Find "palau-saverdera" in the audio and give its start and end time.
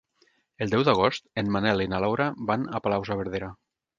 2.87-3.51